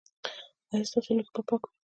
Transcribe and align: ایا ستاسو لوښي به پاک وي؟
ایا 0.71 0.87
ستاسو 0.89 1.11
لوښي 1.17 1.31
به 1.35 1.41
پاک 1.47 1.61
وي؟ 1.65 1.73